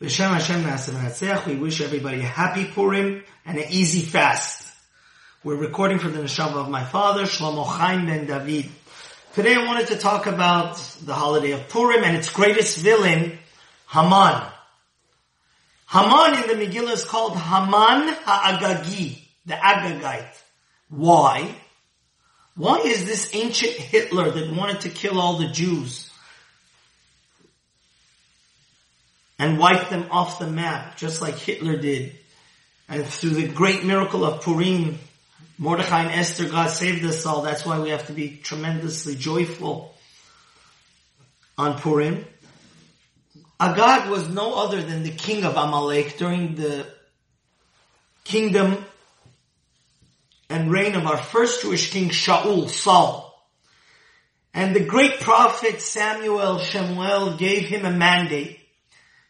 B'Shem 0.00 0.30
Hashem 0.30 1.46
we 1.46 1.54
wish 1.54 1.80
everybody 1.80 2.18
a 2.18 2.24
happy 2.24 2.64
Purim 2.64 3.22
and 3.46 3.58
an 3.58 3.66
easy 3.70 4.00
fast. 4.00 4.68
We're 5.44 5.54
recording 5.54 6.00
from 6.00 6.14
the 6.14 6.18
neshama 6.18 6.56
of 6.56 6.68
my 6.68 6.82
father, 6.84 7.22
Shlomo 7.22 7.64
Chaim 7.64 8.06
ben 8.06 8.26
David. 8.26 8.72
Today 9.34 9.54
I 9.54 9.64
wanted 9.64 9.86
to 9.88 9.96
talk 9.96 10.26
about 10.26 10.78
the 11.04 11.14
holiday 11.14 11.52
of 11.52 11.68
Purim 11.68 12.02
and 12.02 12.16
its 12.16 12.28
greatest 12.28 12.78
villain, 12.78 13.38
Haman. 13.88 14.42
Haman 15.88 16.42
in 16.42 16.48
the 16.48 16.66
Megillah 16.66 16.94
is 16.94 17.04
called 17.04 17.36
Haman 17.36 18.16
Ha'agagi, 18.24 19.20
the 19.46 19.54
Agagite. 19.54 20.42
Why? 20.88 21.54
Why 22.56 22.78
is 22.78 23.06
this 23.06 23.32
ancient 23.32 23.74
Hitler 23.74 24.28
that 24.28 24.56
wanted 24.56 24.80
to 24.80 24.88
kill 24.88 25.20
all 25.20 25.38
the 25.38 25.46
Jews 25.46 26.10
and 29.38 29.58
wipe 29.58 29.88
them 29.88 30.06
off 30.10 30.38
the 30.38 30.46
map, 30.46 30.96
just 30.96 31.20
like 31.20 31.36
Hitler 31.36 31.76
did. 31.76 32.16
And 32.88 33.04
through 33.04 33.30
the 33.30 33.48
great 33.48 33.84
miracle 33.84 34.24
of 34.24 34.42
Purim, 34.42 34.98
Mordechai 35.58 36.02
and 36.04 36.12
Esther, 36.12 36.48
God 36.48 36.68
saved 36.70 37.04
us 37.04 37.24
all. 37.26 37.42
That's 37.42 37.64
why 37.64 37.80
we 37.80 37.90
have 37.90 38.06
to 38.08 38.12
be 38.12 38.36
tremendously 38.36 39.14
joyful 39.14 39.94
on 41.56 41.78
Purim. 41.78 42.24
Agag 43.58 44.10
was 44.10 44.28
no 44.28 44.54
other 44.54 44.82
than 44.82 45.02
the 45.02 45.10
king 45.10 45.44
of 45.44 45.56
Amalek 45.56 46.18
during 46.18 46.56
the 46.56 46.86
kingdom 48.24 48.84
and 50.50 50.70
reign 50.70 50.94
of 50.94 51.06
our 51.06 51.16
first 51.16 51.62
Jewish 51.62 51.90
king 51.90 52.10
Shaul, 52.10 52.68
Saul. 52.68 53.22
And 54.52 54.74
the 54.74 54.84
great 54.84 55.20
prophet 55.20 55.80
Samuel 55.80 56.58
Shemuel 56.58 57.36
gave 57.36 57.68
him 57.68 57.84
a 57.84 57.90
mandate 57.90 58.60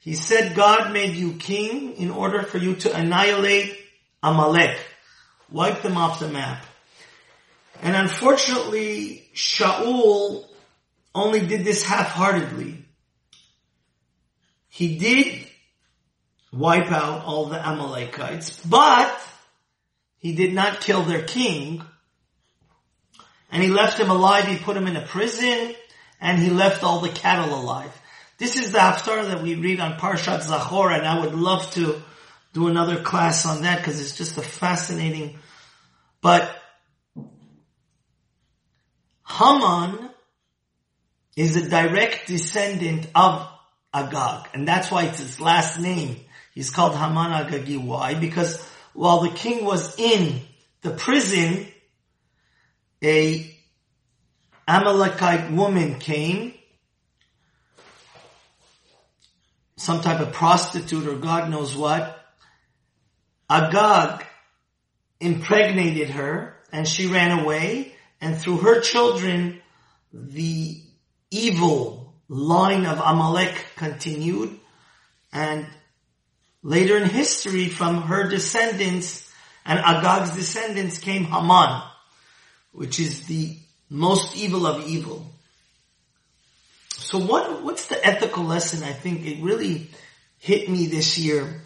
he 0.00 0.14
said 0.14 0.56
God 0.56 0.92
made 0.92 1.14
you 1.14 1.34
king 1.34 1.92
in 1.92 2.10
order 2.10 2.42
for 2.42 2.56
you 2.56 2.74
to 2.76 2.96
annihilate 2.96 3.78
Amalek. 4.22 4.78
Wipe 5.50 5.82
them 5.82 5.98
off 5.98 6.20
the 6.20 6.28
map. 6.28 6.64
And 7.82 7.94
unfortunately, 7.94 9.28
Shaul 9.34 10.44
only 11.14 11.46
did 11.46 11.64
this 11.64 11.82
half-heartedly. 11.82 12.82
He 14.68 14.96
did 14.96 15.46
wipe 16.50 16.90
out 16.90 17.24
all 17.26 17.46
the 17.46 17.58
Amalekites, 17.58 18.58
but 18.64 19.20
he 20.18 20.34
did 20.34 20.54
not 20.54 20.80
kill 20.80 21.02
their 21.02 21.22
king. 21.22 21.82
And 23.52 23.62
he 23.62 23.68
left 23.68 23.98
him 23.98 24.10
alive, 24.10 24.46
he 24.46 24.56
put 24.56 24.76
him 24.76 24.86
in 24.86 24.96
a 24.96 25.04
prison, 25.04 25.74
and 26.20 26.40
he 26.40 26.48
left 26.48 26.84
all 26.84 27.00
the 27.00 27.08
cattle 27.10 27.54
alive. 27.54 27.99
This 28.40 28.56
is 28.56 28.72
the 28.72 28.78
Haftarah 28.78 29.26
that 29.26 29.42
we 29.42 29.54
read 29.54 29.80
on 29.80 29.98
Parshat 29.98 30.40
Zachor, 30.40 30.96
and 30.96 31.06
I 31.06 31.20
would 31.20 31.34
love 31.34 31.70
to 31.72 32.00
do 32.54 32.68
another 32.68 33.02
class 33.02 33.44
on 33.44 33.64
that 33.64 33.76
because 33.76 34.00
it's 34.00 34.16
just 34.16 34.38
a 34.38 34.40
fascinating, 34.40 35.38
but 36.22 36.50
Haman 39.28 40.08
is 41.36 41.56
a 41.56 41.68
direct 41.68 42.28
descendant 42.28 43.08
of 43.14 43.46
Agag, 43.92 44.48
and 44.54 44.66
that's 44.66 44.90
why 44.90 45.04
it's 45.04 45.18
his 45.18 45.38
last 45.38 45.78
name. 45.78 46.16
He's 46.54 46.70
called 46.70 46.94
Haman 46.94 47.32
Agagi. 47.32 47.76
Why? 47.76 48.14
Because 48.14 48.66
while 48.94 49.20
the 49.20 49.28
king 49.28 49.66
was 49.66 49.98
in 49.98 50.40
the 50.80 50.92
prison, 50.92 51.66
a 53.04 53.54
Amalekite 54.66 55.52
woman 55.52 55.98
came 55.98 56.54
some 59.80 60.02
type 60.02 60.20
of 60.20 60.32
prostitute 60.32 61.06
or 61.06 61.16
God 61.16 61.48
knows 61.50 61.74
what, 61.74 62.22
Agag 63.48 64.26
impregnated 65.20 66.10
her 66.10 66.54
and 66.70 66.86
she 66.86 67.06
ran 67.06 67.40
away 67.40 67.94
and 68.20 68.36
through 68.36 68.58
her 68.58 68.80
children, 68.80 69.62
the 70.12 70.82
evil 71.30 72.14
line 72.28 72.84
of 72.84 72.98
Amalek 72.98 73.54
continued 73.76 74.60
and 75.32 75.66
later 76.62 76.98
in 76.98 77.08
history 77.08 77.68
from 77.68 78.02
her 78.02 78.28
descendants 78.28 79.32
and 79.64 79.78
Agag's 79.78 80.36
descendants 80.36 80.98
came 80.98 81.24
Haman, 81.24 81.82
which 82.72 83.00
is 83.00 83.26
the 83.26 83.56
most 83.88 84.36
evil 84.36 84.66
of 84.66 84.86
evil. 84.86 85.24
So 87.10 87.18
what, 87.18 87.64
what's 87.64 87.86
the 87.86 88.06
ethical 88.06 88.44
lesson? 88.44 88.84
I 88.84 88.92
think 88.92 89.26
it 89.26 89.42
really 89.42 89.90
hit 90.38 90.70
me 90.70 90.86
this 90.86 91.18
year. 91.18 91.60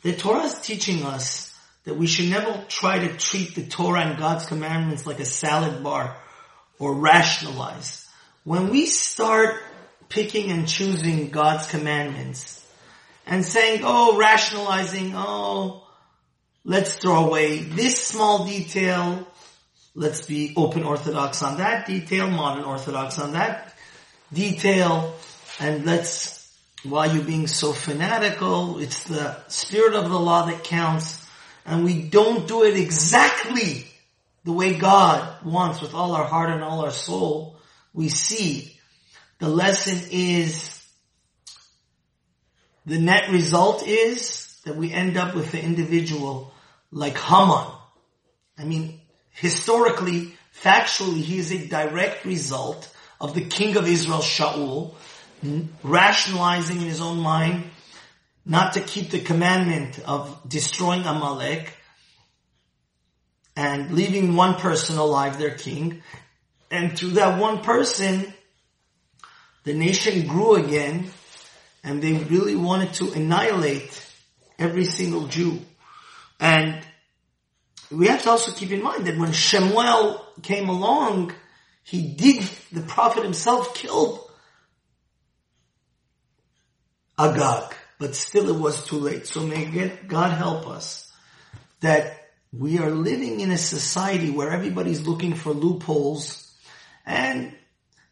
The 0.00 0.14
Torah 0.14 0.44
is 0.44 0.58
teaching 0.62 1.02
us 1.02 1.54
that 1.84 1.98
we 1.98 2.06
should 2.06 2.30
never 2.30 2.64
try 2.66 3.00
to 3.00 3.18
treat 3.18 3.54
the 3.54 3.66
Torah 3.66 4.00
and 4.00 4.18
God's 4.18 4.46
commandments 4.46 5.06
like 5.06 5.20
a 5.20 5.26
salad 5.26 5.84
bar 5.84 6.16
or 6.78 6.94
rationalize. 6.94 8.08
When 8.44 8.70
we 8.70 8.86
start 8.86 9.62
picking 10.08 10.50
and 10.50 10.66
choosing 10.66 11.28
God's 11.28 11.66
commandments 11.66 12.66
and 13.26 13.44
saying, 13.44 13.82
oh, 13.84 14.16
rationalizing, 14.16 15.12
oh, 15.14 15.86
let's 16.64 16.94
throw 16.94 17.26
away 17.26 17.58
this 17.58 18.02
small 18.02 18.46
detail, 18.46 19.28
let's 19.94 20.24
be 20.24 20.54
open 20.56 20.82
orthodox 20.82 21.42
on 21.42 21.58
that 21.58 21.86
detail, 21.86 22.30
modern 22.30 22.64
orthodox 22.64 23.18
on 23.18 23.32
that 23.32 23.73
detail 24.32 25.14
and 25.60 25.84
let's, 25.84 26.52
why 26.82 27.06
you're 27.06 27.24
being 27.24 27.46
so 27.46 27.72
fanatical, 27.72 28.78
it's 28.78 29.04
the 29.04 29.36
spirit 29.48 29.94
of 29.94 30.10
the 30.10 30.18
law 30.18 30.46
that 30.46 30.64
counts 30.64 31.24
and 31.66 31.84
we 31.84 32.02
don't 32.02 32.46
do 32.46 32.62
it 32.64 32.76
exactly 32.76 33.86
the 34.44 34.52
way 34.52 34.74
God 34.74 35.44
wants 35.44 35.80
with 35.80 35.94
all 35.94 36.12
our 36.12 36.24
heart 36.24 36.50
and 36.50 36.62
all 36.62 36.84
our 36.84 36.90
soul, 36.90 37.58
we 37.94 38.08
see 38.08 38.78
the 39.38 39.48
lesson 39.48 40.08
is 40.10 40.82
the 42.86 42.98
net 42.98 43.30
result 43.30 43.86
is 43.86 44.60
that 44.64 44.76
we 44.76 44.92
end 44.92 45.16
up 45.16 45.34
with 45.34 45.52
the 45.52 45.62
individual 45.62 46.52
like 46.90 47.16
Haman. 47.16 47.66
I 48.58 48.64
mean, 48.64 49.00
historically, 49.30 50.34
factually, 50.62 51.22
he 51.22 51.38
is 51.38 51.50
a 51.50 51.66
direct 51.66 52.24
result 52.24 52.93
of 53.20 53.34
the 53.34 53.44
king 53.44 53.76
of 53.76 53.86
Israel, 53.86 54.18
Shaul, 54.18 54.94
rationalizing 55.82 56.78
in 56.78 56.88
his 56.88 57.00
own 57.00 57.18
mind 57.18 57.64
not 58.46 58.74
to 58.74 58.80
keep 58.80 59.10
the 59.10 59.20
commandment 59.20 59.98
of 60.00 60.40
destroying 60.48 61.04
Amalek 61.04 61.72
and 63.56 63.92
leaving 63.92 64.34
one 64.34 64.54
person 64.54 64.98
alive, 64.98 65.38
their 65.38 65.54
king. 65.54 66.02
And 66.70 66.96
through 66.98 67.10
that 67.10 67.38
one 67.38 67.62
person, 67.62 68.32
the 69.62 69.74
nation 69.74 70.26
grew 70.26 70.56
again 70.56 71.10
and 71.82 72.02
they 72.02 72.12
really 72.14 72.56
wanted 72.56 72.92
to 72.94 73.12
annihilate 73.12 74.06
every 74.58 74.84
single 74.84 75.26
Jew. 75.26 75.60
And 76.40 76.84
we 77.90 78.08
have 78.08 78.22
to 78.22 78.30
also 78.30 78.52
keep 78.52 78.70
in 78.72 78.82
mind 78.82 79.06
that 79.06 79.18
when 79.18 79.32
Shemuel 79.32 80.26
came 80.42 80.68
along, 80.68 81.32
he 81.84 82.02
did, 82.02 82.42
the 82.72 82.80
prophet 82.80 83.22
himself 83.22 83.74
killed 83.74 84.20
Agag, 87.18 87.74
but 87.98 88.16
still 88.16 88.48
it 88.48 88.58
was 88.58 88.86
too 88.86 88.96
late. 88.96 89.26
So 89.26 89.40
may 89.40 89.88
God 90.08 90.30
help 90.30 90.66
us 90.66 91.12
that 91.80 92.30
we 92.52 92.78
are 92.78 92.90
living 92.90 93.40
in 93.40 93.50
a 93.50 93.58
society 93.58 94.30
where 94.30 94.50
everybody's 94.50 95.06
looking 95.06 95.34
for 95.34 95.52
loopholes 95.52 96.52
and 97.04 97.54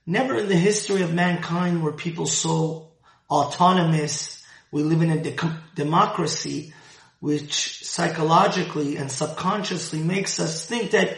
never 0.06 0.36
in 0.36 0.48
the 0.48 0.56
history 0.56 1.02
of 1.02 1.14
mankind 1.14 1.82
were 1.82 1.92
people 1.92 2.26
so 2.26 2.90
autonomous. 3.30 4.44
We 4.70 4.82
live 4.82 5.00
in 5.00 5.10
a 5.10 5.22
de- 5.22 5.60
democracy 5.74 6.74
which 7.20 7.84
psychologically 7.86 8.96
and 8.96 9.10
subconsciously 9.10 10.00
makes 10.00 10.38
us 10.40 10.66
think 10.66 10.90
that 10.90 11.16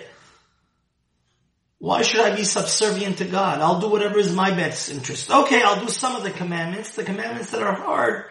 why 1.85 2.01
should 2.01 2.23
I 2.23 2.35
be 2.35 2.45
subservient 2.45 3.19
to 3.19 3.27
God? 3.27 3.61
I'll 3.61 3.79
do 3.79 3.91
whatever 3.91 4.19
is 4.19 4.33
my 4.33 4.51
best 4.53 4.91
interest. 4.91 5.31
Okay, 5.31 5.63
I'll 5.63 5.85
do 5.85 5.91
some 5.91 6.17
of 6.17 6.23
the 6.23 6.31
commandments, 6.31 6.95
the 6.97 7.05
commandments 7.05 7.51
that 7.51 7.63
are 7.63 7.75
hard. 7.75 8.25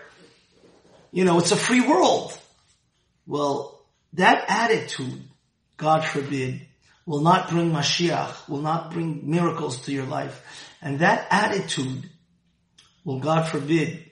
You 1.12 1.24
know, 1.24 1.38
it's 1.38 1.52
a 1.52 1.56
free 1.56 1.82
world. 1.82 2.36
Well, 3.28 3.80
that 4.14 4.46
attitude, 4.48 5.22
God 5.78 6.04
forbid, 6.04 6.66
will 7.06 7.22
not 7.22 7.50
bring 7.50 7.72
Mashiach, 7.72 8.50
will 8.50 8.62
not 8.62 8.90
bring 8.90 9.30
miracles 9.30 9.84
to 9.84 9.92
your 9.92 10.08
life. 10.08 10.42
And 10.82 10.98
that 11.02 11.28
attitude 11.30 12.10
will, 13.06 13.20
God 13.20 13.44
forbid, 13.44 14.10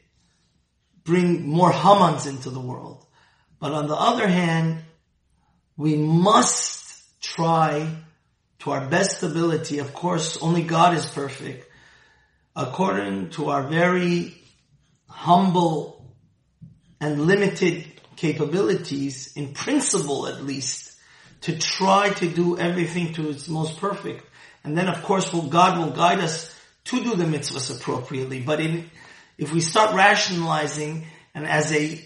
bring 1.04 1.48
more 1.48 1.72
Hamans 1.72 2.30
into 2.30 2.52
the 2.52 2.60
world. 2.60 3.04
But 3.60 3.72
on 3.72 3.88
the 3.88 3.96
other 3.96 4.28
hand, 4.28 4.84
we 5.78 5.96
must 5.96 7.20
try 7.20 7.88
to 8.62 8.72
our 8.72 8.88
best 8.88 9.24
ability. 9.24 9.80
Of 9.80 9.94
course, 9.94 10.38
only 10.42 10.64
God 10.64 10.96
is 10.96 11.06
perfect. 11.06 11.68
According 12.56 13.32
to 13.32 13.50
our 13.50 13.64
very 13.64 14.36
humble 15.10 16.16
and 17.00 17.26
limited 17.26 17.86
capabilities, 18.16 19.36
in 19.36 19.54
principle 19.54 20.28
at 20.28 20.44
least, 20.44 20.96
to 21.42 21.58
try 21.58 22.10
to 22.10 22.30
do 22.30 22.58
everything 22.58 23.14
to 23.14 23.30
its 23.30 23.48
most 23.48 23.80
perfect. 23.80 24.24
And 24.64 24.78
then 24.78 24.88
of 24.88 25.02
course 25.02 25.34
will 25.34 25.48
God 25.48 25.80
will 25.80 25.92
guide 25.92 26.20
us 26.20 26.56
to 26.86 27.04
do 27.04 27.16
the 27.16 27.24
mitzvahs 27.26 27.76
appropriately. 27.76 28.42
But 28.42 28.60
in, 28.60 28.92
if 29.40 29.52
we 29.52 29.60
start 29.60 29.96
rationalizing 29.96 31.08
and 31.34 31.48
as 31.48 31.72
a 31.74 32.00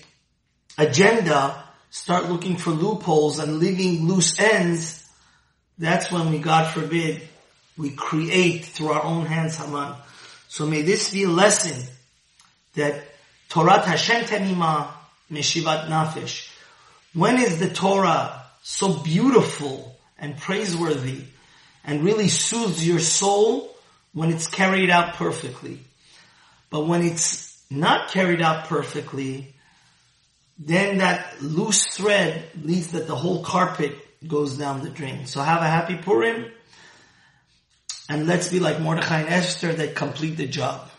agenda, 0.77 1.63
start 1.89 2.29
looking 2.29 2.55
for 2.55 2.71
loopholes 2.71 3.39
and 3.39 3.59
leaving 3.59 4.07
loose 4.07 4.39
ends, 4.39 5.04
that's 5.77 6.11
when 6.11 6.31
we, 6.31 6.39
God 6.39 6.71
forbid, 6.73 7.21
we 7.77 7.91
create 7.91 8.65
through 8.65 8.89
our 8.89 9.03
own 9.03 9.25
hands 9.25 9.57
Haman. 9.57 9.95
So 10.47 10.65
may 10.65 10.81
this 10.81 11.11
be 11.11 11.23
a 11.23 11.29
lesson 11.29 11.87
that 12.75 13.03
Torah 13.49 13.81
Hashem 13.81 14.25
Temima 14.25 14.87
Meshivat 15.31 15.87
Nafesh. 15.87 16.49
When 17.13 17.37
is 17.37 17.59
the 17.59 17.69
Torah 17.69 18.43
so 18.61 18.93
beautiful 18.93 19.97
and 20.17 20.37
praiseworthy 20.37 21.23
and 21.83 22.03
really 22.03 22.27
soothes 22.29 22.85
your 22.85 22.99
soul 22.99 23.75
when 24.13 24.31
it's 24.31 24.47
carried 24.47 24.89
out 24.89 25.15
perfectly? 25.15 25.79
But 26.69 26.87
when 26.87 27.03
it's 27.03 27.61
not 27.69 28.11
carried 28.11 28.41
out 28.41 28.65
perfectly, 28.65 29.53
then 30.57 30.99
that 30.99 31.41
loose 31.41 31.85
thread 31.85 32.49
leads 32.61 32.89
that 32.89 33.07
the 33.07 33.15
whole 33.15 33.43
carpet 33.43 33.97
goes 34.27 34.57
down 34.57 34.83
the 34.83 34.89
drain. 34.89 35.25
So 35.25 35.41
have 35.41 35.61
a 35.61 35.67
happy 35.67 35.95
Purim 35.95 36.51
and 38.09 38.27
let's 38.27 38.49
be 38.49 38.59
like 38.59 38.79
Mordechai 38.79 39.21
and 39.21 39.29
Esther 39.29 39.73
that 39.73 39.95
complete 39.95 40.37
the 40.37 40.47
job. 40.47 40.89